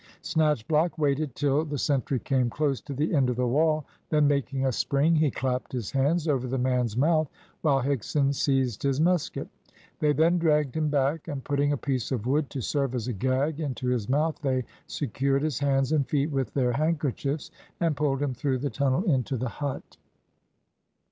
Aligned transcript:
Snatchblock 0.23 0.97
waited 0.97 1.35
till 1.35 1.63
the 1.63 1.77
sentry 1.77 2.17
came 2.17 2.49
close 2.49 2.81
to 2.81 2.91
the 2.91 3.13
end 3.13 3.29
of 3.29 3.35
the 3.35 3.45
wall, 3.45 3.85
then, 4.09 4.27
making 4.27 4.65
a 4.65 4.71
spring, 4.71 5.13
he 5.15 5.29
clapped 5.29 5.71
his 5.71 5.91
hands 5.91 6.27
over 6.27 6.47
the 6.47 6.57
man's 6.57 6.97
mouth, 6.97 7.29
while 7.61 7.83
Higson 7.83 8.33
seized 8.33 8.81
his 8.81 8.99
musket. 8.99 9.47
They 9.99 10.11
then 10.11 10.39
dragged 10.39 10.73
him 10.75 10.89
back, 10.89 11.27
and, 11.27 11.43
putting 11.43 11.71
a 11.71 11.77
piece 11.77 12.11
of 12.11 12.25
wood, 12.25 12.49
to 12.49 12.61
serve 12.61 12.95
as 12.95 13.07
a 13.09 13.13
gag, 13.13 13.59
into 13.59 13.89
his 13.89 14.09
mouth, 14.09 14.39
they 14.41 14.63
secured 14.87 15.43
his 15.43 15.59
hands 15.59 15.91
and 15.91 16.09
feet 16.09 16.31
with 16.31 16.51
their 16.55 16.71
handkerchiefs, 16.73 17.51
and 17.79 17.95
pulled 17.95 18.23
him 18.23 18.33
through 18.33 18.57
the 18.57 18.71
tunnel 18.71 19.03
into 19.03 19.37
the 19.37 19.49
hut. 19.49 19.97